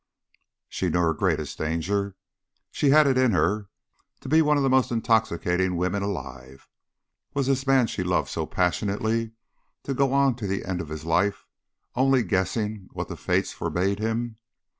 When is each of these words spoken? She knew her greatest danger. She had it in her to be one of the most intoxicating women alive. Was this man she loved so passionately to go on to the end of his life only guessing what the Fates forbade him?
She 0.67 0.89
knew 0.89 0.97
her 0.99 1.13
greatest 1.13 1.59
danger. 1.59 2.15
She 2.71 2.89
had 2.89 3.05
it 3.05 3.19
in 3.19 3.33
her 3.33 3.69
to 4.21 4.27
be 4.29 4.41
one 4.41 4.57
of 4.57 4.63
the 4.63 4.67
most 4.69 4.89
intoxicating 4.91 5.75
women 5.77 6.01
alive. 6.01 6.67
Was 7.35 7.45
this 7.45 7.67
man 7.67 7.85
she 7.85 8.01
loved 8.03 8.27
so 8.29 8.47
passionately 8.47 9.33
to 9.83 9.93
go 9.93 10.11
on 10.11 10.33
to 10.37 10.47
the 10.47 10.65
end 10.65 10.81
of 10.81 10.89
his 10.89 11.05
life 11.05 11.45
only 11.93 12.23
guessing 12.23 12.89
what 12.93 13.09
the 13.09 13.15
Fates 13.15 13.51
forbade 13.53 13.99
him? 13.99 14.37